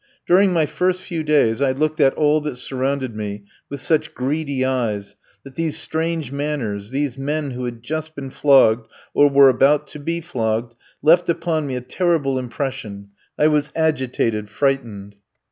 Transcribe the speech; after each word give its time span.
During 0.25 0.51
my 0.51 0.65
first 0.65 1.03
few 1.03 1.21
days 1.21 1.61
I 1.61 1.73
looked 1.73 2.01
at 2.01 2.15
all 2.15 2.41
that 2.41 2.55
surrounded 2.55 3.15
me 3.15 3.43
with 3.69 3.81
such 3.81 4.15
greedy 4.15 4.65
eyes 4.65 5.15
that 5.43 5.53
these 5.53 5.77
strange 5.77 6.31
manners, 6.31 6.89
these 6.89 7.19
men 7.19 7.51
who 7.51 7.65
had 7.65 7.83
just 7.83 8.15
been 8.15 8.31
flogged 8.31 8.87
or 9.13 9.29
were 9.29 9.47
about 9.49 9.85
to 9.89 9.99
be 9.99 10.19
flogged, 10.19 10.73
left 11.03 11.29
upon 11.29 11.67
me 11.67 11.75
a 11.75 11.81
terrible 11.81 12.39
impression. 12.39 13.09
I 13.37 13.45
was 13.49 13.69
agitated, 13.75 14.49
frightened. 14.49 15.17